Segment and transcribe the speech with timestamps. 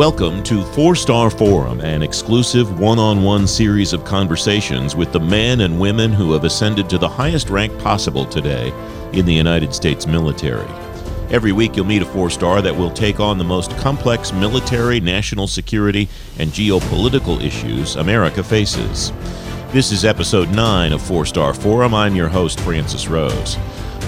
[0.00, 5.20] Welcome to Four Star Forum, an exclusive one on one series of conversations with the
[5.20, 8.72] men and women who have ascended to the highest rank possible today
[9.12, 10.66] in the United States military.
[11.28, 15.00] Every week, you'll meet a four star that will take on the most complex military,
[15.00, 19.12] national security, and geopolitical issues America faces.
[19.70, 21.94] This is episode 9 of Four Star Forum.
[21.94, 23.58] I'm your host, Francis Rose.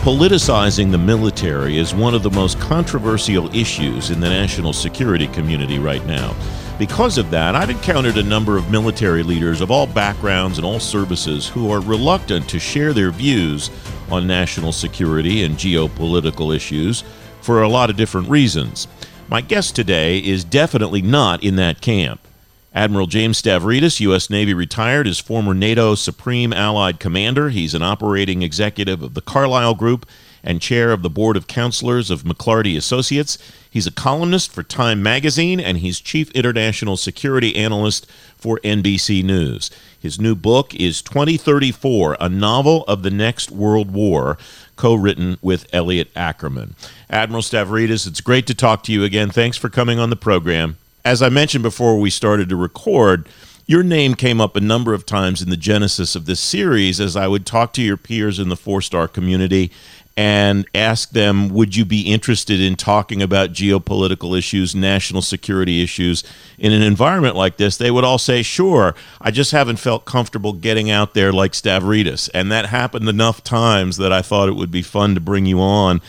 [0.03, 5.79] Politicizing the military is one of the most controversial issues in the national security community
[5.79, 6.35] right now.
[6.77, 10.81] Because of that, I've encountered a number of military leaders of all backgrounds and all
[10.81, 13.71] services who are reluctant to share their views
[14.11, 17.05] on national security and geopolitical issues
[17.41, 18.89] for a lot of different reasons.
[19.29, 22.27] My guest today is definitely not in that camp.
[22.75, 24.31] Admiral James Stavridis, U.S.
[24.31, 27.51] Navy retired, is former NATO Supreme Allied Commander.
[27.51, 30.07] He's an operating executive of the Carlyle Group
[30.43, 33.37] and chair of the Board of Counselors of McLarty Associates.
[33.71, 38.07] He's a columnist for Time Magazine and he's chief international security analyst
[38.37, 39.71] for NBC News.
[39.99, 44.39] His new book is 2034, a novel of the next world war,
[44.77, 46.75] co written with Elliot Ackerman.
[47.09, 49.31] Admiral Stavridis, it's great to talk to you again.
[49.31, 53.29] Thanks for coming on the program as I mentioned before we started to record,
[53.67, 57.17] your name came up a number of times in the genesis of this series as
[57.17, 59.71] I would talk to your peers in the four star community
[60.15, 66.23] and ask them, would you be interested in talking about geopolitical issues, national security issues
[66.59, 67.79] in an environment like this?
[67.79, 68.95] They would all say, sure.
[69.23, 72.29] I just haven't felt comfortable getting out there like Stavridis.
[72.35, 75.61] And that happened enough times that I thought it would be fun to bring you
[75.61, 76.03] on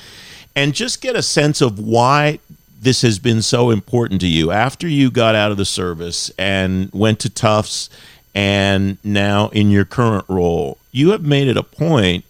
[0.56, 2.40] and just get a sense of why
[2.84, 6.92] this has been so important to you after you got out of the service and
[6.92, 7.90] went to Tufts
[8.36, 12.26] and now in your current role, you have made it a point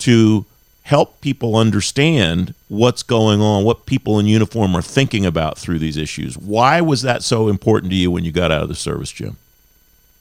[0.00, 0.44] to
[0.82, 5.96] help people understand what's going on, what people in uniform are thinking about through these
[5.96, 6.36] issues.
[6.36, 9.36] Why was that so important to you when you got out of the service, Jim?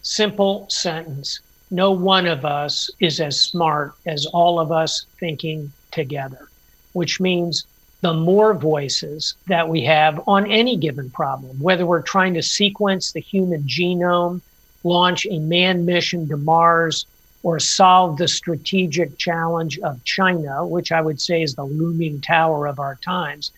[0.02, 1.42] Simple sentence.
[1.72, 6.48] No one of us is as smart as all of us thinking together,
[6.94, 7.66] which means
[8.03, 13.14] the more voices that we have on any given problem, whether we're trying to sequence
[13.14, 14.41] the human genome,
[14.84, 17.06] launch a manned mission to Mars,
[17.44, 22.68] or solve the strategic challenge of China, which I would say is the looming tower
[22.68, 23.52] of our times.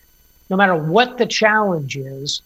[0.48, 2.40] No matter what the challenge is,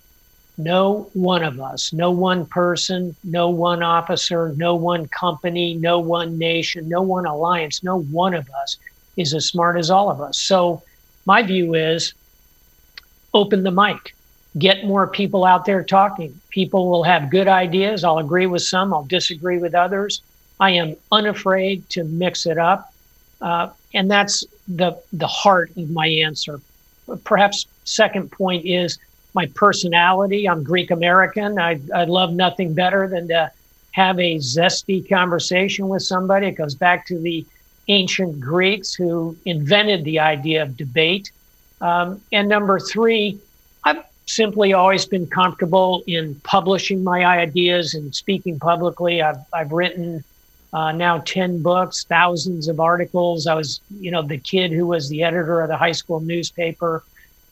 [0.56, 6.38] no one of us, no one person, no one officer, no one company, no one
[6.38, 8.78] nation, no one alliance, no one of us
[9.18, 10.40] is as smart as all of us.
[10.40, 10.82] So
[11.30, 12.12] my view is
[13.32, 14.16] open the mic,
[14.58, 16.40] get more people out there talking.
[16.50, 18.02] People will have good ideas.
[18.02, 20.22] I'll agree with some, I'll disagree with others.
[20.58, 22.92] I am unafraid to mix it up.
[23.40, 26.60] Uh, and that's the, the heart of my answer.
[27.22, 28.98] Perhaps, second point is
[29.32, 30.48] my personality.
[30.48, 31.60] I'm Greek American.
[31.60, 33.52] I, I love nothing better than to
[33.92, 36.48] have a zesty conversation with somebody.
[36.48, 37.46] It goes back to the
[37.88, 41.30] ancient Greeks who invented the idea of debate.
[41.80, 43.38] Um, and number three,
[43.84, 49.22] I've simply always been comfortable in publishing my ideas and speaking publicly.
[49.22, 50.22] I've, I've written
[50.72, 53.46] uh, now 10 books, thousands of articles.
[53.46, 57.02] I was, you know, the kid who was the editor of the high school newspaper.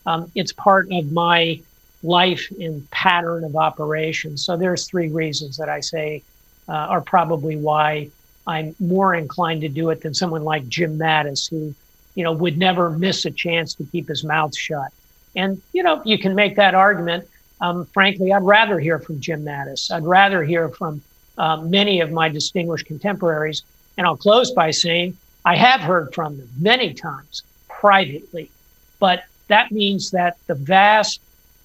[0.06, 1.60] Um, it's part of my
[2.02, 4.36] life and pattern of operation.
[4.36, 6.22] So there's three reasons that I say
[6.68, 8.10] uh, are probably why
[8.48, 11.74] I'm more inclined to do it than someone like Jim Mattis, who,
[12.14, 14.90] you know, would never miss a chance to keep his mouth shut.
[15.36, 17.28] And, you know, you can make that argument.
[17.60, 19.90] Um, frankly, I'd rather hear from Jim Mattis.
[19.90, 21.02] I'd rather hear from
[21.36, 23.62] uh, many of my distinguished contemporaries.
[23.98, 28.50] And I'll close by saying I have heard from them many times privately,
[28.98, 31.20] but that means that the vast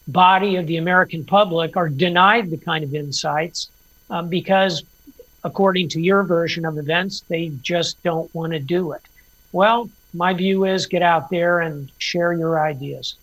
[0.07, 3.69] body of the American public are denied the kind of insights
[4.09, 4.84] um, because
[5.43, 9.01] according to your version of events, they just don't want to do it.
[9.51, 13.16] Well, my view is get out there and share your ideas.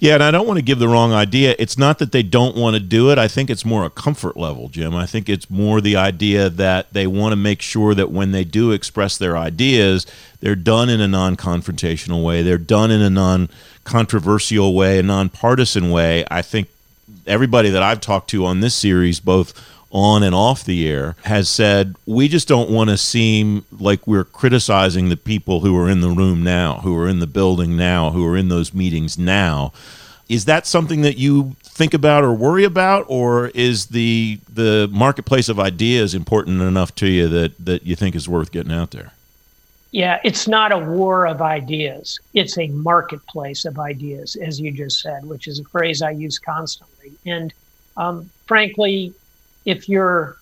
[0.00, 1.54] Yeah, and I don't want to give the wrong idea.
[1.58, 3.18] It's not that they don't want to do it.
[3.18, 4.94] I think it's more a comfort level, Jim.
[4.94, 8.42] I think it's more the idea that they want to make sure that when they
[8.42, 10.04] do express their ideas,
[10.40, 13.48] they're done in a non confrontational way, they're done in a non
[13.88, 16.24] controversial way, a non-partisan way.
[16.30, 16.68] I think
[17.26, 19.54] everybody that I've talked to on this series, both
[19.90, 24.24] on and off the air has said we just don't want to seem like we're
[24.24, 28.10] criticizing the people who are in the room now, who are in the building now,
[28.10, 29.72] who are in those meetings now.
[30.28, 35.48] Is that something that you think about or worry about, or is the the marketplace
[35.48, 39.12] of ideas important enough to you that that you think is worth getting out there?
[39.90, 42.20] Yeah, it's not a war of ideas.
[42.34, 46.38] It's a marketplace of ideas, as you just said, which is a phrase I use
[46.38, 47.12] constantly.
[47.24, 47.52] And
[47.96, 49.12] Um, frankly,
[49.68, 50.38] if you're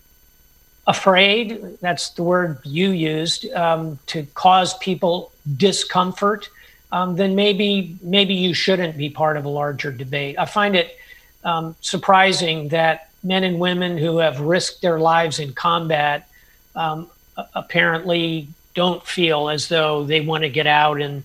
[0.87, 6.49] afraid, that's the word you used, um, to cause people discomfort,
[6.93, 10.39] um, then maybe maybe you shouldn't be part of a larger debate.
[10.39, 10.97] I find it
[11.43, 16.29] um, surprising that men and women who have risked their lives in combat
[16.77, 17.11] um,
[17.55, 21.25] apparently don't feel as though they want to get out and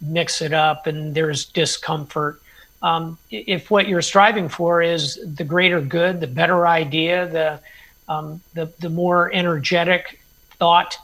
[0.00, 2.40] mix it up and there's discomfort.
[2.82, 7.60] Um, if what you're striving for is the greater good, the better idea, the
[8.10, 10.20] um, the, the more energetic
[10.58, 10.96] thought,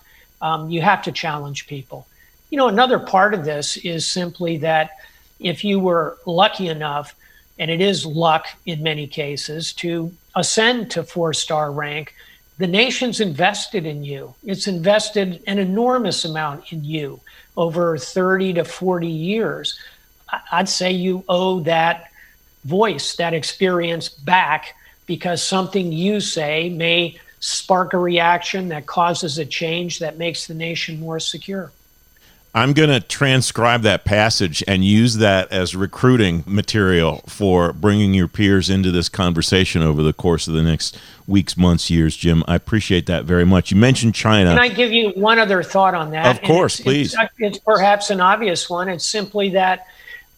[0.43, 2.07] um, you have to challenge people.
[2.51, 4.91] You know, another part of this is simply that
[5.39, 7.15] if you were lucky enough,
[7.59, 12.15] and it is luck in many cases, to ascend to four star rank,
[12.59, 14.35] the nation's invested in you.
[14.45, 17.21] It's invested an enormous amount in you
[17.57, 19.79] over 30 to 40 years.
[20.53, 22.11] I'd say you owe that
[22.65, 24.75] voice, that experience back
[25.07, 30.55] because something you say may spark a reaction that causes a change that makes the
[30.55, 31.71] nation more secure.
[32.57, 38.29] I'm going to transcribe that passage and use that as recruiting material for bringing your
[38.29, 42.17] peers into this conversation over the course of the next weeks, months, years.
[42.17, 43.71] Jim, I appreciate that very much.
[43.71, 44.55] You mentioned China.
[44.55, 46.35] Can I give you one other thought on that?
[46.35, 47.15] Of course, it's, please.
[47.19, 48.89] It's, it's, perhaps an obvious one.
[48.89, 49.87] It's simply that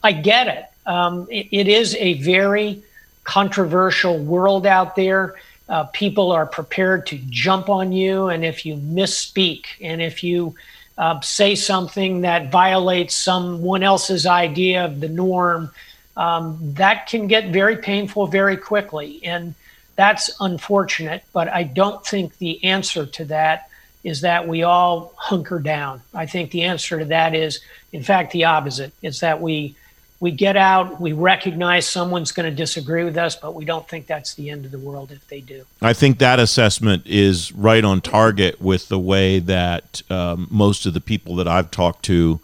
[0.02, 0.64] I get it.
[0.86, 2.82] Um, it, it is a very
[3.24, 5.34] controversial world out there.
[5.68, 10.54] Uh, people are prepared to jump on you, and if you misspeak, and if you
[10.96, 15.70] uh, say something that violates someone else's idea of the norm,
[16.16, 19.20] um, that can get very painful very quickly.
[19.24, 19.54] And
[19.94, 23.68] that's unfortunate, but I don't think the answer to that
[24.04, 26.00] is that we all hunker down.
[26.14, 27.60] I think the answer to that is,
[27.92, 28.92] in fact, the opposite.
[29.02, 29.76] It's that we
[30.20, 34.06] we get out, we recognize someone's going to disagree with us, but we don't think
[34.06, 35.64] that's the end of the world if they do.
[35.80, 40.94] I think that assessment is right on target with the way that um, most of
[40.94, 42.40] the people that I've talked to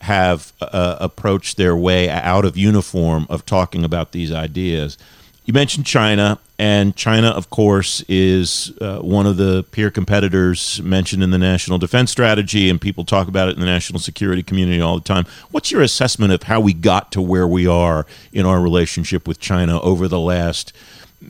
[0.00, 4.96] have uh, approached their way out of uniform of talking about these ideas.
[5.44, 11.22] You mentioned China, and China, of course, is uh, one of the peer competitors mentioned
[11.22, 14.80] in the national defense strategy, and people talk about it in the national security community
[14.80, 15.26] all the time.
[15.50, 19.38] What's your assessment of how we got to where we are in our relationship with
[19.38, 20.72] China over the last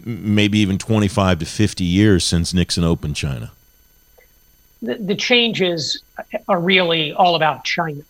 [0.04, 3.50] maybe even 25 to 50 years since Nixon opened China?
[4.80, 6.02] The, the changes
[6.48, 8.02] are really all about China.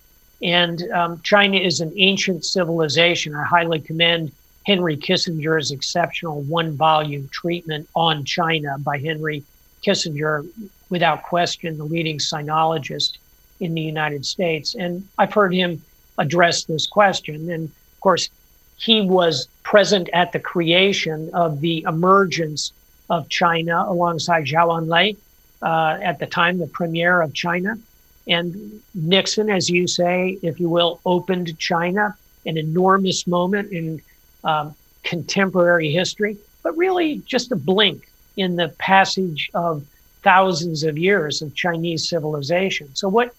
[0.43, 3.35] And um, China is an ancient civilization.
[3.35, 4.33] I highly commend
[4.67, 9.45] Henry Kissinger's exceptional one volume treatment on China by Henry
[9.85, 10.47] Kissinger,
[10.89, 13.19] without question, the leading sinologist
[13.61, 14.75] in the United States.
[14.75, 15.83] And I've heard him
[16.19, 17.51] address this question.
[17.51, 18.31] And of course,
[18.77, 22.73] he was present at the creation of the emergence
[23.11, 25.17] of China alongside Zhou Enlai,
[25.63, 27.79] uh, at the time, the premier of China.
[28.27, 34.01] And Nixon, as you say, if you will, opened China, an enormous moment in
[34.45, 39.85] um, contemporary history, but really just a blink in the passage of
[40.23, 42.89] thousands of years of Chinese civilization.
[42.95, 43.35] So, what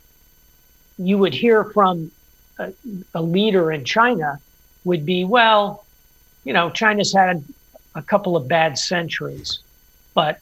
[0.98, 2.12] you would hear from
[2.60, 2.72] a,
[3.14, 4.40] a leader in China
[4.86, 5.86] would be, well,
[6.44, 7.44] you know, China's had
[7.96, 9.60] a couple of bad centuries,
[10.14, 10.40] but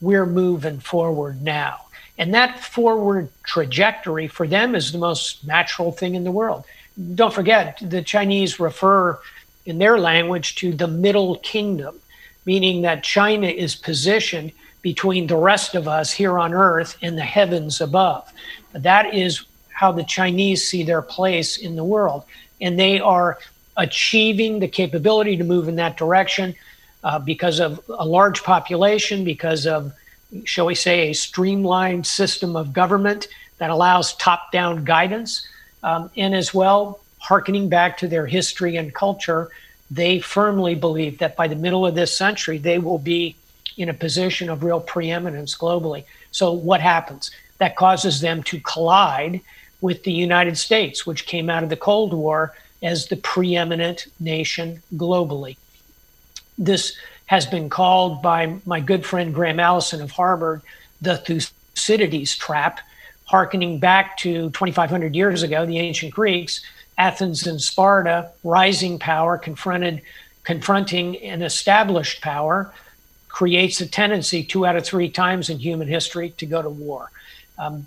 [0.00, 1.80] we're moving forward now.
[2.18, 6.64] And that forward trajectory for them is the most natural thing in the world.
[7.14, 9.18] Don't forget, the Chinese refer
[9.66, 12.00] in their language to the middle kingdom,
[12.44, 17.24] meaning that China is positioned between the rest of us here on earth and the
[17.24, 18.32] heavens above.
[18.72, 22.24] That is how the Chinese see their place in the world.
[22.60, 23.38] And they are
[23.76, 26.54] achieving the capability to move in that direction
[27.04, 29.92] uh, because of a large population, because of,
[30.44, 35.46] shall we say, a streamlined system of government that allows top down guidance,
[35.82, 39.50] um, and as well harkening back to their history and culture,
[39.90, 43.34] they firmly believe that by the middle of this century, they will be
[43.76, 46.04] in a position of real preeminence globally.
[46.30, 47.32] So, what happens?
[47.58, 49.40] That causes them to collide
[49.80, 54.82] with the United States, which came out of the Cold War as the preeminent nation
[54.94, 55.56] globally.
[56.56, 60.62] This has been called by my good friend Graham Allison of Harvard
[61.00, 62.80] the Thucydides trap,
[63.24, 66.62] harkening back to 2,500 years ago, the ancient Greeks
[66.98, 70.02] Athens and Sparta, rising power, confronted
[70.44, 72.72] confronting an established power,
[73.28, 77.10] creates a tendency two out of three times in human history to go to war.
[77.58, 77.86] Um,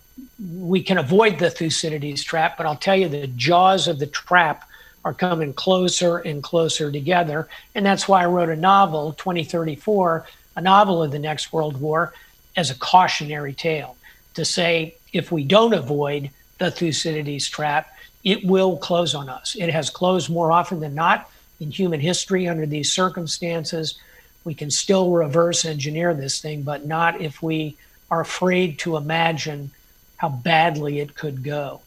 [0.54, 4.63] we can avoid the Thucydides trap, but I'll tell you the jaws of the trap
[4.63, 4.70] are
[5.06, 7.48] are coming closer and closer together.
[7.74, 10.25] And that's why I wrote a novel, 2034,
[10.56, 12.13] a novel of the next World War,
[12.56, 13.96] as a cautionary tale
[14.34, 19.56] to say if we don't avoid the Thucydides trap, it will close on us.
[19.58, 23.96] It has closed more often than not in human history under these circumstances.
[24.44, 27.78] We can still reverse engineer this thing, but not if we
[28.12, 29.72] are afraid to imagine
[30.18, 31.82] how badly it could go.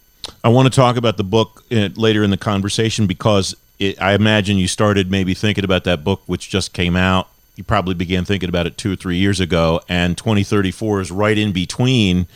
[0.45, 4.15] I want to talk about the book uh, later in the conversation because it, I
[4.15, 7.29] imagine you started maybe thinking about that book, which just came out.
[7.57, 11.37] You probably began thinking about it two or three years ago, and 2034 is right
[11.37, 12.27] in between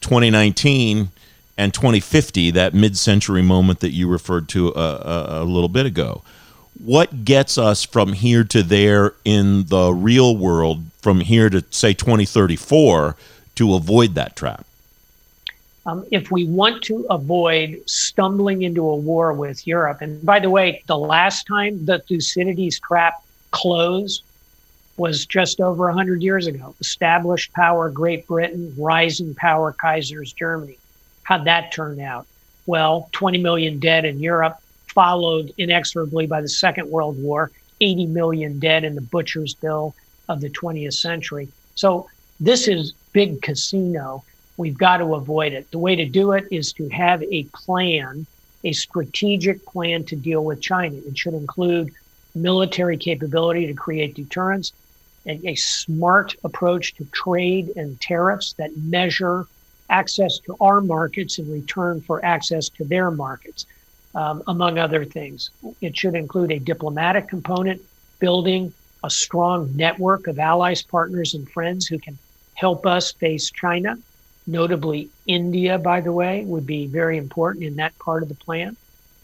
[0.00, 1.10] 2019
[1.60, 5.84] and 2050, that mid century moment that you referred to a, a, a little bit
[5.84, 6.22] ago.
[6.82, 11.92] What gets us from here to there in the real world, from here to say
[11.92, 13.14] 2034,
[13.56, 14.64] to avoid that trap?
[15.84, 20.48] Um, if we want to avoid stumbling into a war with Europe, and by the
[20.48, 24.22] way, the last time the Thucydides trap closed
[24.96, 26.74] was just over 100 years ago.
[26.80, 30.78] Established power Great Britain, rising power Kaiser's Germany.
[31.30, 32.26] How'd that turn out?
[32.66, 34.58] Well, 20 million dead in Europe,
[34.88, 39.94] followed inexorably by the Second World War, 80 million dead in the butcher's bill
[40.28, 41.46] of the 20th century.
[41.76, 42.08] So
[42.40, 44.24] this is big casino.
[44.56, 45.70] We've got to avoid it.
[45.70, 48.26] The way to do it is to have a plan,
[48.64, 50.96] a strategic plan to deal with China.
[50.96, 51.92] It should include
[52.34, 54.72] military capability to create deterrence,
[55.26, 59.46] and a smart approach to trade and tariffs that measure
[59.90, 63.66] access to our markets in return for access to their markets,
[64.14, 65.50] um, among other things.
[65.80, 67.82] It should include a diplomatic component,
[68.18, 72.18] building a strong network of allies, partners, and friends who can
[72.54, 73.98] help us face China.
[74.46, 78.76] Notably, India, by the way, would be very important in that part of the plan.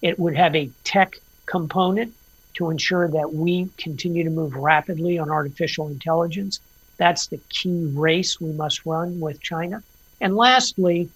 [0.02, 1.14] It would have a tech
[1.46, 2.14] component
[2.54, 6.60] to ensure that we continue to move rapidly on artificial intelligence.
[6.98, 9.82] That's the key race we must run with China.
[10.20, 11.08] And lastly,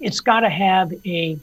[0.00, 1.38] it's got to have a,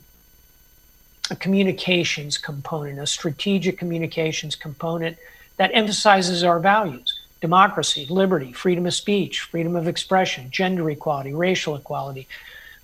[1.29, 5.17] a communications component, a strategic communications component
[5.57, 11.75] that emphasizes our values democracy, liberty, freedom of speech, freedom of expression, gender equality, racial
[11.75, 12.27] equality.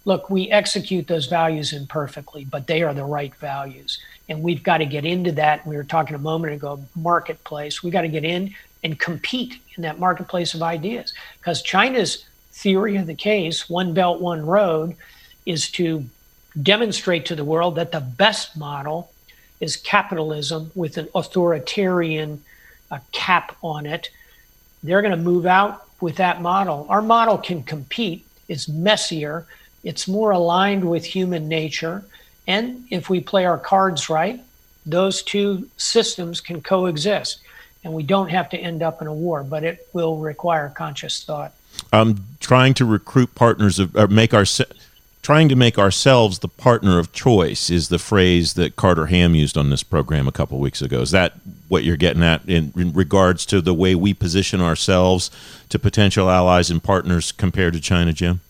[0.06, 4.00] Look, we execute those values imperfectly, but they are the right values.
[4.30, 5.66] And we've got to get into that.
[5.66, 7.82] We were talking a moment ago, marketplace.
[7.82, 12.98] We've got to get in and compete in that marketplace of ideas because China's theory
[12.98, 14.96] of the case, one belt, one road,
[15.46, 16.05] is to
[16.62, 19.12] demonstrate to the world that the best model
[19.60, 22.43] is capitalism with an authoritarian
[22.89, 24.10] uh, cap on it.
[24.84, 26.86] They're going to move out with that model.
[26.89, 29.46] Our model can compete, it's messier,
[29.84, 32.03] it's more aligned with human nature.
[32.48, 34.43] And if we play our cards right,
[34.86, 37.39] those two systems can coexist.
[37.84, 41.24] And we don't have to end up in a war, but it will require conscious
[41.24, 41.53] thought
[41.92, 44.46] um, trying to recruit partners of, or make our
[45.22, 49.58] trying to make ourselves the partner of choice is the phrase that Carter Ham used
[49.58, 51.02] on this program a couple weeks ago.
[51.02, 51.34] Is that
[51.68, 55.30] what you're getting at in, in, regards to the way we position ourselves
[55.70, 58.42] to potential allies and partners compared to China, Jim?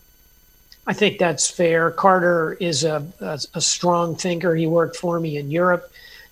[0.87, 1.91] I think that's fair.
[1.91, 4.55] Carter is a, a, a strong thinker.
[4.55, 5.91] He worked for me in Europe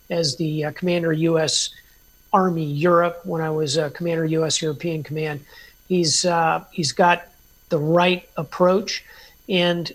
[0.09, 1.69] as the uh, commander U.S.
[2.33, 4.61] Army Europe when I was uh, commander U.S.
[4.61, 5.41] European Command.
[5.89, 7.23] He's uh, he's got
[7.69, 9.03] the right approach,
[9.49, 9.91] and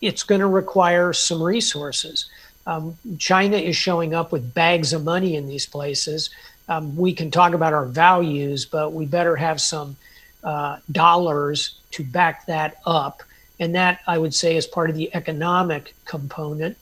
[0.00, 2.28] it's going to require some resources.
[2.66, 6.30] Um, China is showing up with bags of money in these places.
[6.68, 9.96] Um, we can talk about our values, but we better have some
[10.44, 13.22] uh, dollars to back that up.
[13.60, 16.76] And that, I would say, is part of the economic component.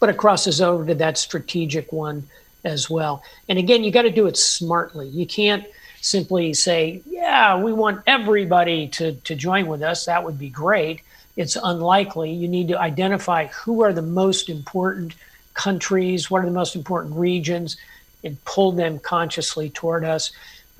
[0.00, 2.26] But it crosses over to that strategic one
[2.64, 3.22] as well.
[3.48, 5.08] And again, you got to do it smartly.
[5.08, 5.64] You can't
[6.04, 10.04] simply say, yeah, we want everybody to, to join with us.
[10.04, 11.00] That would be great.
[11.36, 12.30] It's unlikely.
[12.30, 15.14] You need to identify who are the most important
[15.54, 17.76] countries, what are the most important regions,
[18.22, 20.30] and pull them consciously toward us.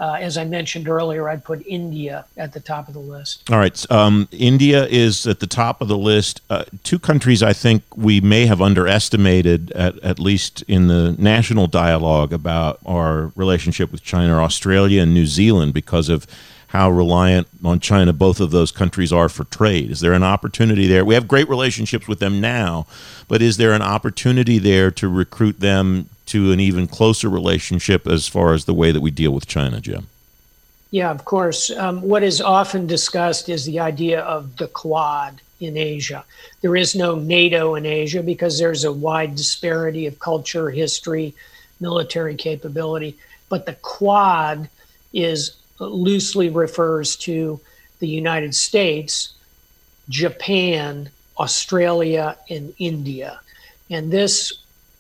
[0.05, 3.51] Uh, as I mentioned earlier, I'd put India at the top of the list.
[3.51, 3.91] All right.
[3.91, 6.43] Um, India is at the top of the list.
[6.51, 11.69] Uh, two countries I think we may have underestimated, at, at least in the national
[11.69, 16.27] dialogue about our relationship with China, Australia and New Zealand, because of
[16.67, 19.91] how reliant on China both of those countries are for trade.
[19.91, 21.07] Is there an opportunity there?
[21.07, 22.87] We have great relationships with them now,
[23.27, 28.29] but is there an opportunity there to recruit them to an even closer relationship as
[28.29, 30.07] far as the way that we deal with China, Jim?
[30.91, 31.71] Yeah, of course.
[31.71, 36.25] Um, what is often discussed is the idea of the Quad in Asia.
[36.61, 41.35] There is no NATO in Asia because there's a wide disparity of culture, history,
[41.81, 43.19] military capability.
[43.49, 44.69] But the Quad
[45.13, 47.61] is loosely refers to
[47.99, 49.35] the United States,
[50.09, 53.41] Japan, Australia, and India.
[53.91, 54.53] And this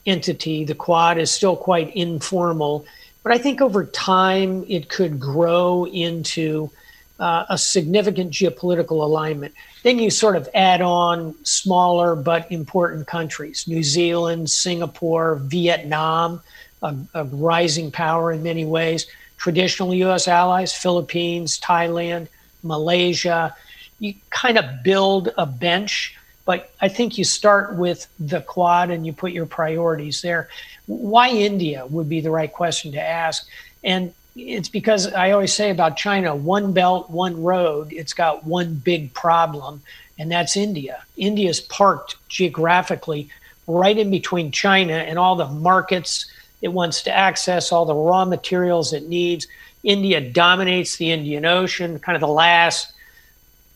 [0.06, 2.84] entity, the Quad, is still quite informal
[3.25, 6.70] but I think over time, it could grow into
[7.18, 9.54] uh, a significant geopolitical alignment.
[9.82, 16.42] Then you sort of add on smaller but important countries New Zealand, Singapore, Vietnam,
[16.82, 19.06] a, a rising power in many ways,
[19.38, 20.28] traditional U.S.
[20.28, 22.28] allies, Philippines, Thailand,
[22.62, 23.56] Malaysia.
[24.00, 29.06] You kind of build a bench but I think you start with the quad and
[29.06, 30.48] you put your priorities there.
[30.86, 33.48] Why India would be the right question to ask.
[33.82, 38.74] And it's because I always say about China one belt, one road, it's got one
[38.74, 39.82] big problem,
[40.18, 41.04] and that's India.
[41.16, 43.28] India is parked geographically
[43.66, 48.24] right in between China and all the markets it wants to access, all the raw
[48.24, 49.46] materials it needs.
[49.82, 52.93] India dominates the Indian Ocean, kind of the last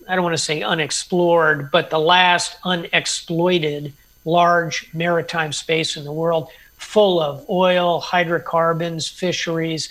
[0.08, 3.92] I don't want to say unexplored, but the last unexploited
[4.24, 9.90] large maritime space in the world, full of oil, hydrocarbons, fisheries.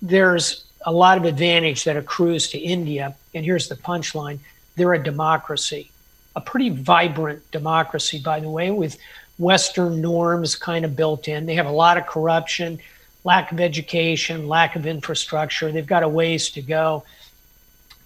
[0.00, 3.14] There's a lot of advantage that accrues to India.
[3.34, 4.38] And here's the punchline
[4.76, 5.90] they're a democracy,
[6.34, 8.98] a pretty vibrant democracy, by the way, with
[9.38, 11.46] Western norms kind of built in.
[11.46, 12.80] They have a lot of corruption,
[13.22, 15.70] lack of education, lack of infrastructure.
[15.70, 17.04] They've got a ways to go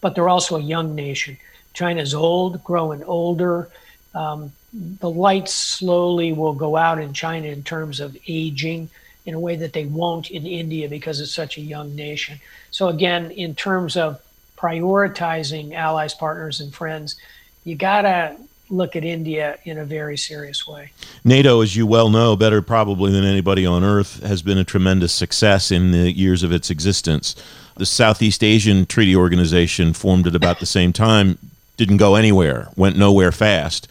[0.01, 1.37] but they're also a young nation.
[1.73, 3.69] China's old, growing older.
[4.15, 8.91] Um, the lights slowly will go out in China in terms of aging
[9.27, 12.41] in a way that they won't in India because it's such a young nation.
[12.71, 14.21] So, again, in terms of
[14.57, 17.17] prioritizing allies, partners, and friends,
[17.65, 18.37] you got to
[18.71, 20.93] look at India in a very serious way.
[21.25, 25.13] NATO, as you well know, better probably than anybody on earth, has been a tremendous
[25.13, 27.35] success in the years of its existence
[27.79, 31.39] the Southeast Asian Treaty Organization, formed at about the same time,
[31.77, 33.89] didn't go anywhere, went nowhere fast.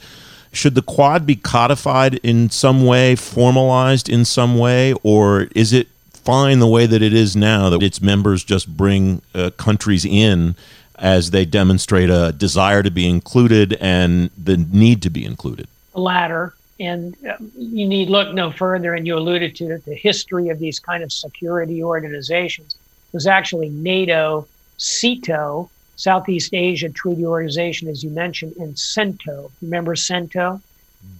[0.52, 5.88] Should the Quad be codified in some way, formalized in some way, or is it
[6.12, 10.54] fine the way that it is now, that its members just bring uh, countries in
[10.96, 15.66] as they demonstrate a desire to be included and the need to be included?
[15.94, 16.54] The latter.
[16.80, 20.78] And uh, you need look no further, and you alluded to the history of these
[20.78, 22.76] kind of security organizations
[23.12, 29.50] was actually NATO, SEATO, Southeast Asia Treaty Organization, as you mentioned, and CENTO.
[29.62, 30.60] Remember CENTO?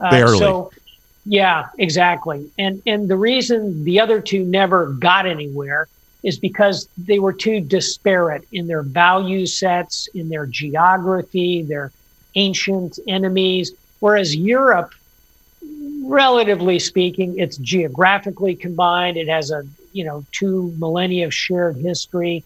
[0.01, 0.39] Uh, Barely.
[0.39, 0.71] so,
[1.27, 2.49] yeah, exactly.
[2.59, 5.89] And and the reason the other two never got anywhere
[6.23, 11.93] is because they were too disparate in their value sets, in their geography, their
[12.35, 13.73] ancient enemies.
[14.01, 14.93] Whereas Europe,
[16.03, 19.17] relatively speaking, it's geographically combined.
[19.17, 19.67] It has a
[19.99, 22.45] you know two millennia of shared history.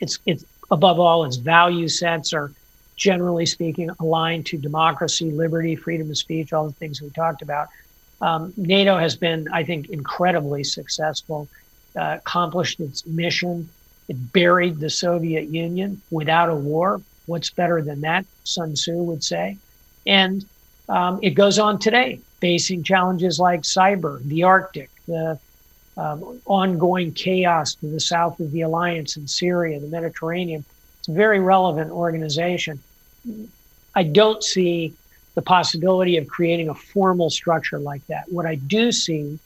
[0.00, 2.50] It's it's above all its value sets are
[2.96, 7.68] generally speaking aligned to democracy, liberty, freedom of speech, all the things we talked about.
[8.20, 11.48] Um, NATO has been, I think, incredibly successful,
[11.96, 13.68] uh, accomplished its mission.
[14.08, 17.00] It buried the Soviet Union without a war.
[17.26, 18.26] What's better than that?
[18.42, 19.56] Sun Tzu would say.
[20.06, 20.44] And
[20.88, 25.38] um, it goes on today, facing challenges like cyber, the Arctic, the
[25.98, 30.64] um, ongoing chaos to the south of the alliance in Syria, the Mediterranean.
[31.00, 32.80] It's a very relevant organization.
[33.94, 34.94] I don't see
[35.34, 38.24] the possibility of creating a formal structure like that.
[38.30, 39.38] What I do see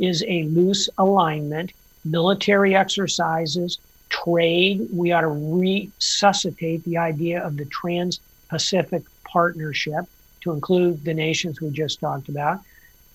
[0.00, 1.72] is a loose alignment,
[2.04, 4.88] military exercises, trade.
[4.92, 10.06] We ought to resuscitate the idea of the Trans Pacific Partnership
[10.40, 12.60] to include the nations we just talked about.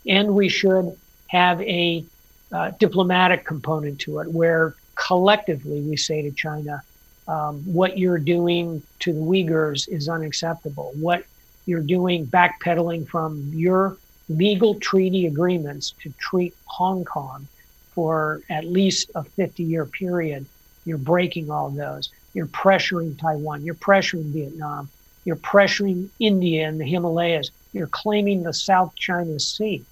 [0.07, 2.05] And we should have a
[2.51, 6.81] uh, diplomatic component to it, where collectively we say to China,
[7.27, 10.91] um, what you're doing to the Uyghurs is unacceptable.
[10.95, 11.23] What
[11.65, 13.97] you're doing, backpedaling from your
[14.29, 17.47] legal treaty agreements to treat Hong Kong
[17.93, 20.45] for at least a 50 year period,
[20.85, 22.11] you're breaking all those.
[22.33, 24.89] You're pressuring Taiwan, you're pressuring Vietnam,
[25.23, 29.83] you're pressuring India and the Himalayas, you're claiming the South China Sea,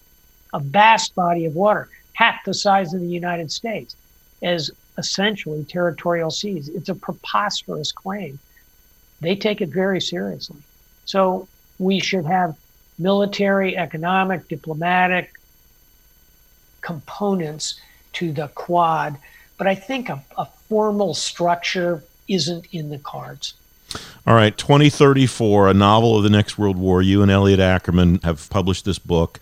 [0.53, 3.95] a vast body of water half the size of the United States
[4.41, 6.69] as essentially territorial seas.
[6.69, 8.39] It's a preposterous claim.
[9.21, 10.57] They take it very seriously.
[11.05, 11.47] So
[11.79, 12.55] we should have
[12.99, 15.33] military, economic, diplomatic
[16.81, 17.79] components
[18.13, 19.17] to the Quad
[19.57, 23.53] But I think a, a formal structure isn't in the cards.
[24.25, 27.01] All right, 2034, a novel of the next World War.
[27.01, 29.39] You and Elliot Ackerman have published this book.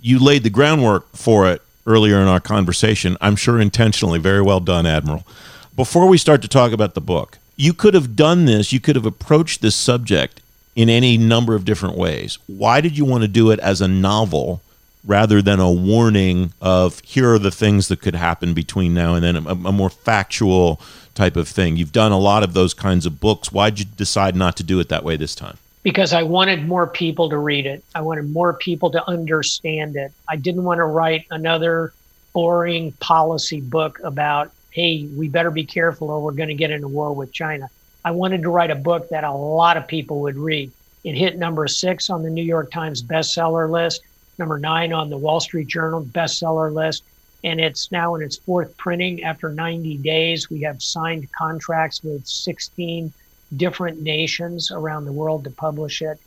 [0.00, 3.16] You laid the groundwork for it earlier in our conversation.
[3.20, 4.18] I'm sure intentionally.
[4.18, 5.26] Very well done, Admiral.
[5.74, 8.96] Before we start to talk about the book, you could have done this, you could
[8.96, 10.40] have approached this subject
[10.74, 12.38] in any number of different ways.
[12.46, 14.62] Why did you want to do it as a novel
[15.04, 19.24] rather than a warning of here are the things that could happen between now and
[19.24, 20.80] then, a, a more factual
[21.14, 21.76] type of thing?
[21.76, 23.52] You've done a lot of those kinds of books.
[23.52, 25.58] Why'd you decide not to do it that way this time?
[25.82, 27.82] Because I wanted more people to read it.
[27.94, 30.12] I wanted more people to understand it.
[30.28, 31.92] I didn't want to write another
[32.32, 36.88] boring policy book about, hey, we better be careful or we're going to get into
[36.88, 37.68] war with China.
[38.04, 40.70] I wanted to write a book that a lot of people would read.
[41.04, 44.02] It hit number six on the New York Times bestseller list,
[44.38, 47.02] number nine on the Wall Street Journal bestseller list,
[47.44, 50.48] and it's now in its fourth printing after 90 days.
[50.48, 53.12] We have signed contracts with 16
[53.56, 56.18] different nations around the world to publish it.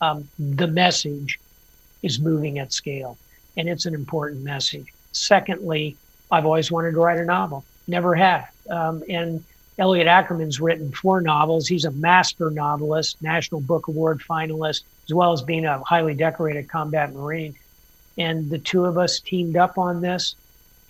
[0.00, 1.38] Um, the message
[2.02, 3.18] is moving at scale,
[3.56, 4.86] and it's an important message.
[5.12, 5.96] Secondly,
[6.30, 8.48] I've always wanted to write a novel, never have.
[8.70, 9.42] Um, and
[9.78, 11.66] Elliot Ackerman's written four novels.
[11.68, 16.68] He's a master novelist, National Book Award finalist, as well as being a highly decorated
[16.68, 17.54] combat Marine.
[18.18, 20.34] And the two of us teamed up on this.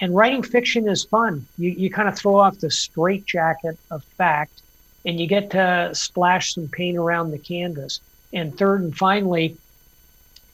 [0.01, 1.46] And writing fiction is fun.
[1.59, 4.62] You, you kind of throw off the straitjacket of fact
[5.05, 8.01] and you get to splash some paint around the canvas.
[8.33, 9.57] And third and finally,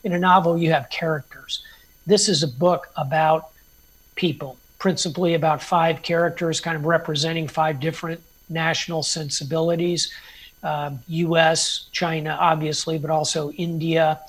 [0.05, 1.65] in a novel, you have characters.
[2.07, 3.51] This is a book about
[4.15, 10.13] people principally about five characters, kind of representing five different national sensibilities
[10.65, 14.21] um, US, China, obviously, but also India,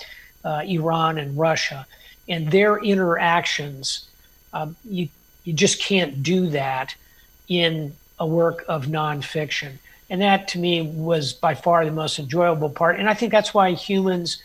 [0.44, 1.88] uh, Iran, and Russia.
[2.28, 4.08] And their interactions,
[4.54, 5.08] um, you,
[5.44, 6.96] you just can't do that
[7.48, 9.74] in a work of nonfiction.
[10.10, 13.00] And that to me was by far the most enjoyable part.
[13.00, 14.42] And I think that's why humans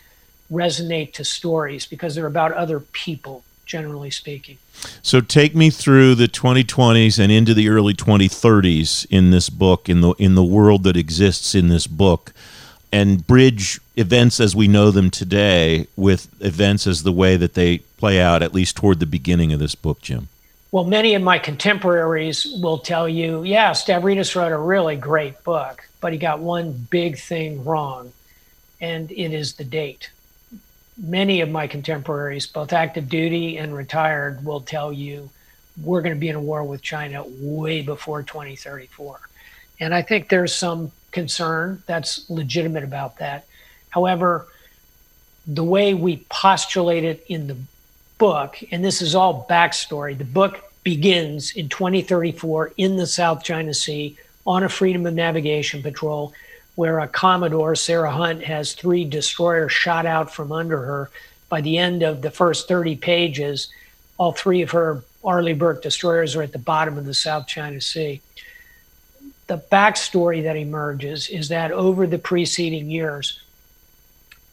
[0.50, 4.58] resonate to stories because they're about other people generally speaking.
[5.00, 10.00] So take me through the 2020s and into the early 2030s in this book, in
[10.00, 12.32] the in the world that exists in this book,
[12.90, 17.78] and bridge events as we know them today with events as the way that they
[17.98, 20.28] play out, at least toward the beginning of this book, Jim.
[20.72, 25.88] Well, many of my contemporaries will tell you, yeah, Stavridis wrote a really great book,
[26.00, 28.12] but he got one big thing wrong,
[28.80, 30.10] and it is the date
[31.02, 35.30] many of my contemporaries, both active duty and retired, will tell you
[35.82, 39.20] we're going to be in a war with China way before 2034.
[39.78, 43.46] And I think there's some concern that's legitimate about that.
[43.88, 44.46] However,
[45.46, 47.56] the way we postulate it in the
[48.20, 53.74] book, and this is all backstory, the book begins in 2034 in the South China
[53.74, 56.32] Sea on a freedom of navigation patrol
[56.76, 61.10] where a Commodore, Sarah Hunt, has three destroyers shot out from under her.
[61.48, 63.72] By the end of the first 30 pages,
[64.18, 67.80] all three of her Arleigh Burke destroyers are at the bottom of the South China
[67.80, 68.20] Sea.
[69.46, 73.40] The backstory that emerges is that over the preceding years,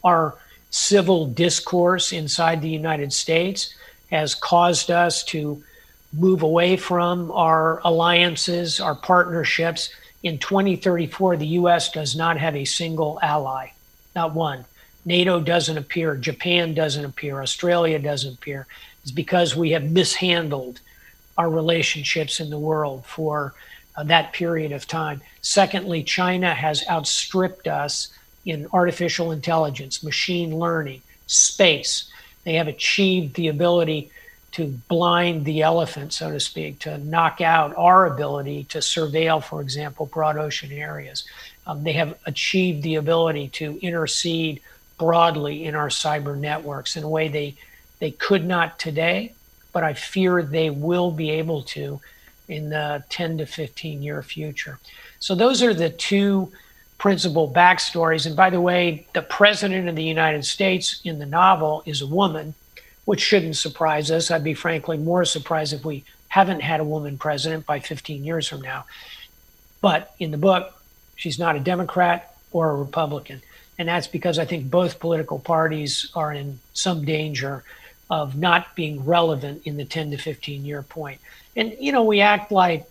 [0.04, 0.36] our
[0.70, 3.74] civil discourse inside the United States
[4.12, 5.64] has caused us to
[6.14, 9.90] move away from our alliances, our partnerships,
[10.24, 13.70] in 2034, the US does not have a single ally,
[14.16, 14.66] not one.
[15.06, 18.68] NATO doesn't appear, Japan doesn't appear, Australia doesn't appear.
[19.04, 20.82] It's because we have mishandled
[21.38, 23.54] our relationships in the world for
[23.96, 25.22] uh, that period of time.
[25.42, 28.10] Secondly, China has outstripped us
[28.48, 32.10] in artificial intelligence, machine learning, space.
[32.46, 34.10] They have achieved the ability
[34.54, 39.62] to blind the elephant, so to speak, to knock out our ability to surveil, for
[39.62, 41.26] example, broad ocean areas.
[41.68, 44.62] Um, they have achieved the ability to intercede
[44.98, 47.56] broadly in our cyber networks in a way they
[48.00, 49.34] they could not today,
[49.74, 52.00] but I fear they will be able to
[52.48, 54.80] in the 10 to 15 year future.
[55.20, 56.52] So those are the two
[56.98, 58.26] principal backstories.
[58.26, 62.08] And by the way, the president of the United States in the novel is a
[62.08, 62.54] woman
[63.06, 64.32] which shouldn't surprise us.
[64.32, 68.48] I'd be frankly more surprised if we haven't had a woman president by 15 years
[68.48, 68.86] from now.
[69.80, 70.74] But in the book,
[71.16, 73.42] she's not a Democrat or a Republican.
[73.80, 77.64] And that's because I think both political parties are in some danger
[78.10, 81.20] of not being relevant in the 10 to 15 year point.
[81.56, 82.90] And, you know, we act like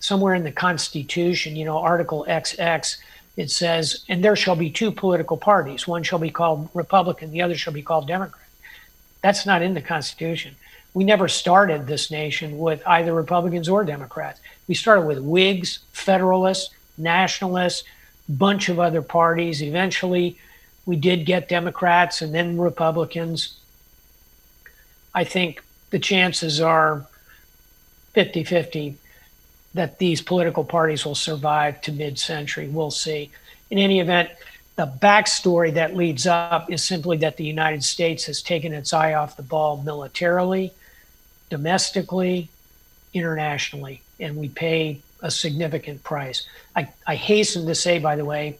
[0.00, 2.96] somewhere in the Constitution, you know, Article XX,
[3.38, 5.86] it says, and there shall be two political parties.
[5.86, 8.44] One shall be called Republican, the other shall be called Democrat.
[9.22, 10.56] That's not in the Constitution.
[10.92, 14.40] we never started this nation with either Republicans or Democrats.
[14.66, 17.84] We started with Whigs, Federalists, Nationalists,
[18.28, 19.62] bunch of other parties.
[19.62, 20.36] Eventually,
[20.84, 23.56] we did get Democrats and then Republicans.
[25.14, 27.06] I think the chances are
[28.14, 28.96] 50 50
[29.78, 32.66] that these political parties will survive to mid century.
[32.66, 33.30] We'll see.
[33.70, 34.28] In any event,
[34.74, 39.14] the backstory that leads up is simply that the United States has taken its eye
[39.14, 40.72] off the ball militarily,
[41.48, 42.48] domestically,
[43.14, 46.44] internationally, and we pay a significant price.
[46.74, 48.58] I, I hasten to say, by the way,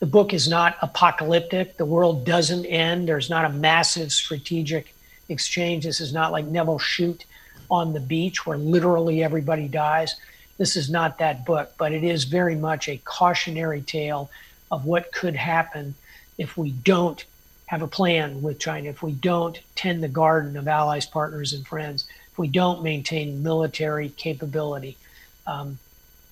[0.00, 1.76] the book is not apocalyptic.
[1.76, 3.06] The world doesn't end.
[3.06, 4.94] There's not a massive strategic
[5.28, 5.84] exchange.
[5.84, 7.26] This is not like Nevil Shute
[7.70, 10.14] on the beach where literally everybody dies.
[10.58, 14.30] This is not that book, but it is very much a cautionary tale
[14.70, 15.94] of what could happen
[16.38, 17.24] if we don't
[17.66, 21.66] have a plan with China, if we don't tend the garden of allies, partners, and
[21.66, 24.96] friends, if we don't maintain military capability.
[25.46, 25.78] Um,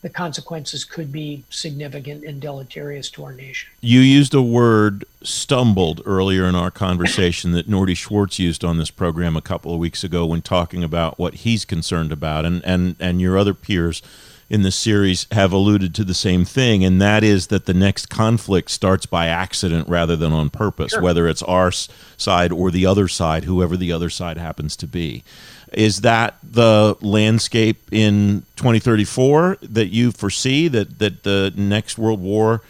[0.03, 3.71] the consequences could be significant and deleterious to our nation.
[3.81, 8.91] You used a word stumbled earlier in our conversation that Norty Schwartz used on this
[8.91, 12.97] program a couple of weeks ago when talking about what he's concerned about, and, and,
[12.99, 14.03] and your other peers
[14.51, 18.11] in the series have alluded to the same thing, and that is that the next
[18.11, 21.01] conflict starts by accident rather than on purpose, sure.
[21.01, 25.25] whether it's our side or the other side, whoever the other side happens to be.
[25.75, 32.63] Is that the landscape in 2034 that you foresee that, that the next world war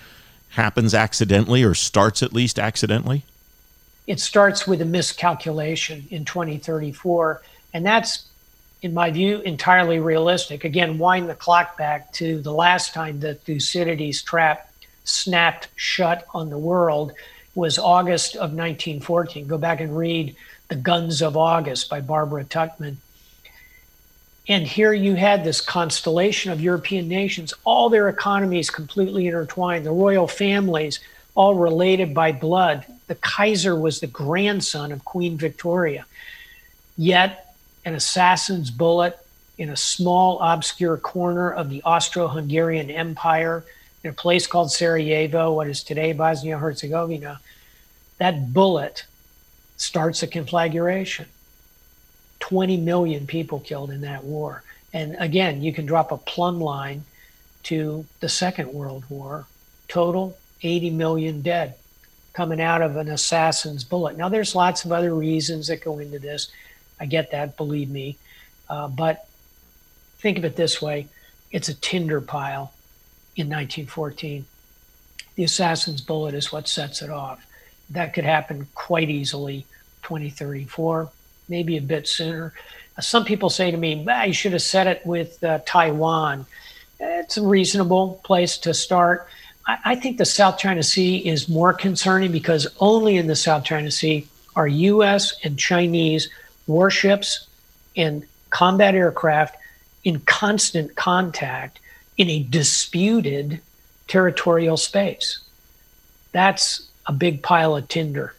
[0.51, 3.25] happens accidentally or starts at least accidentally?
[4.07, 8.27] It starts with a miscalculation in 2034, and that's
[8.83, 10.65] in my view, entirely realistic.
[10.65, 14.73] Again, wind the clock back to the last time that Thucydides' trap
[15.05, 17.13] snapped shut on the world
[17.55, 19.47] was August of 1914.
[19.47, 20.35] Go back and read
[20.73, 22.97] The Guns of August by Barbara Tuchman.
[24.49, 29.91] And here you had this constellation of European nations, all their economies completely intertwined, the
[29.91, 30.99] royal families
[31.35, 32.87] all related by blood.
[33.07, 36.07] The Kaiser was the grandson of Queen Victoria.
[36.97, 37.55] Yet
[37.85, 39.19] an assassin's bullet
[39.59, 43.63] in a small, obscure corner of the Austro Hungarian Empire
[44.03, 47.41] in a place called Sarajevo, what is today Bosnia Herzegovina.
[48.17, 49.05] That bullet
[49.77, 51.27] starts a conflagration.
[52.41, 54.63] 20 million people killed in that war.
[54.93, 57.05] And again, you can drop a plumb line
[57.65, 59.47] to the Second World War.
[59.89, 61.75] Total 80 million dead
[62.33, 64.17] coming out of an assassin's bullet.
[64.17, 66.51] Now, there's lots of other reasons that go into this.
[66.99, 68.17] I get that, believe me.
[68.69, 69.29] Uh, but
[70.19, 71.09] think of it this way
[71.51, 72.73] it's a tinder pile
[73.37, 74.47] in 1914.
[75.35, 77.45] The assassin's bullet is what sets it off.
[77.91, 79.67] That could happen quite easily
[80.03, 81.11] 2034,
[81.49, 82.53] maybe a bit sooner.
[82.97, 86.47] Uh, some people say to me, you should have set it with uh, Taiwan.
[87.01, 89.29] It's a reasonable place to start.
[89.67, 93.65] I, I think the South China Sea is more concerning because only in the South
[93.65, 95.35] China Sea are U.S.
[95.45, 96.29] and Chinese
[96.67, 97.47] warships
[97.97, 99.57] and combat aircraft
[100.05, 101.79] in constant contact
[102.19, 103.61] in a disputed
[104.09, 105.41] territorial space.
[106.33, 108.35] That's a big pile of tinder.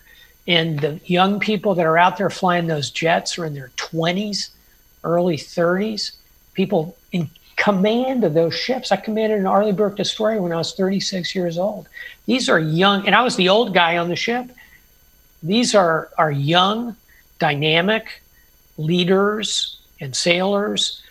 [0.47, 4.49] And the young people that are out there flying those jets are in their 20s,
[5.03, 6.11] early 30s,
[6.53, 8.91] people in command of those ships.
[8.91, 11.87] I commanded an Arleigh Burke destroyer when I was 36 years old.
[12.25, 14.49] These are young, and I was the old guy on the ship.
[15.41, 16.95] These are, are young,
[17.39, 18.21] dynamic
[18.77, 21.01] leaders and sailors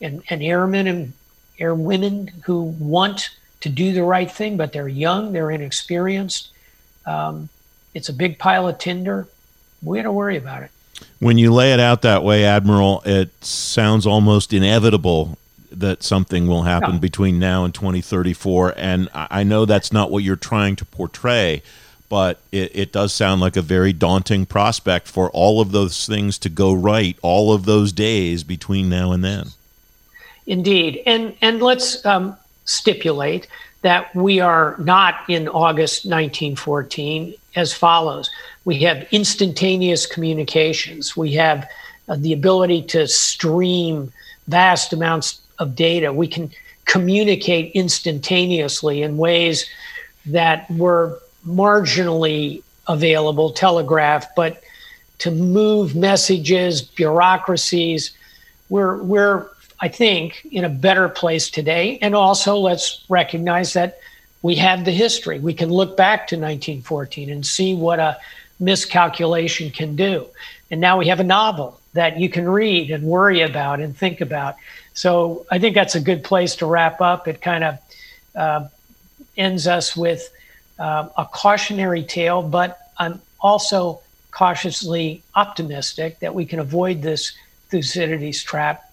[0.00, 1.12] and, and airmen and
[1.58, 6.48] airwomen who want to do the right thing, but they're young, they're inexperienced.
[7.06, 7.48] Um,
[7.94, 9.26] it's a big pile of tinder.
[9.82, 10.70] We to worry about it.
[11.18, 15.38] When you lay it out that way, Admiral, it sounds almost inevitable
[15.70, 16.98] that something will happen no.
[16.98, 18.74] between now and 2034.
[18.76, 21.62] And I know that's not what you're trying to portray,
[22.08, 26.38] but it, it does sound like a very daunting prospect for all of those things
[26.38, 29.48] to go right all of those days between now and then.
[30.46, 31.02] Indeed.
[31.06, 32.36] And, and let's um,
[32.70, 33.48] stipulate
[33.82, 38.30] that we are not in August 1914 as follows.
[38.64, 41.16] We have instantaneous communications.
[41.16, 41.68] We have
[42.08, 44.12] uh, the ability to stream
[44.46, 46.12] vast amounts of data.
[46.12, 46.50] We can
[46.84, 49.68] communicate instantaneously in ways
[50.26, 54.62] that were marginally available, telegraph, but
[55.18, 58.12] to move messages, bureaucracies,
[58.68, 59.48] we're, we're,
[59.80, 61.98] I think, in a better place today.
[62.02, 63.98] And also, let's recognize that
[64.42, 65.38] we have the history.
[65.38, 68.18] We can look back to 1914 and see what a
[68.58, 70.26] miscalculation can do.
[70.70, 74.20] And now we have a novel that you can read and worry about and think
[74.20, 74.56] about.
[74.94, 77.26] So I think that's a good place to wrap up.
[77.26, 77.78] It kind of
[78.34, 78.68] uh,
[79.36, 80.30] ends us with
[80.78, 87.32] uh, a cautionary tale, but I'm also cautiously optimistic that we can avoid this
[87.70, 88.89] Thucydides trap.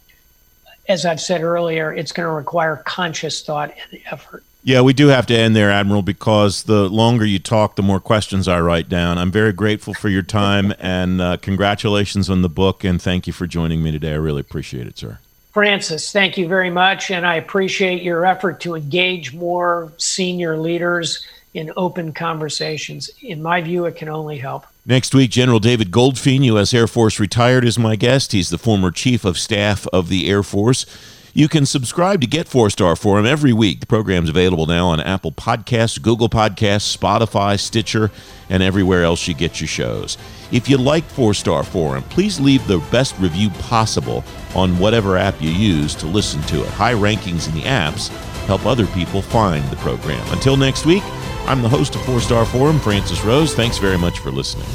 [0.88, 4.44] As I've said earlier, it's going to require conscious thought and effort.
[4.64, 8.02] Yeah, we do have to end there, Admiral, because the longer you talk, the more
[8.02, 9.18] questions I write down.
[9.18, 12.84] I'm very grateful for your time and uh, congratulations on the book.
[12.84, 14.12] And thank you for joining me today.
[14.12, 15.20] I really appreciate it, sir.
[15.54, 17.10] Francis, thank you very much.
[17.12, 23.10] And I appreciate your effort to engage more senior leaders in open conversations.
[23.22, 24.66] In my view, it can only help.
[24.90, 26.74] Next week, General David Goldfein, U.S.
[26.74, 28.32] Air Force retired, is my guest.
[28.32, 30.86] He's the former Chief of Staff of the Air Force.
[31.34, 33.82] You can subscribe to Get Four Star Forum every week.
[33.82, 38.12] The program's available now on Apple Podcasts, Google Podcasts, Spotify, Stitcher,
[38.50, 40.18] and everywhere else you get your shows.
[40.54, 44.24] If you like Four Star Forum, please leave the best review possible
[44.56, 46.70] on whatever app you use to listen to it.
[46.70, 48.10] High rankings in the apps
[48.48, 50.26] help other people find the program.
[50.32, 51.04] Until next week,
[51.46, 53.54] I'm the host of Four Star Forum, Francis Rose.
[53.54, 54.68] Thanks very much for listening.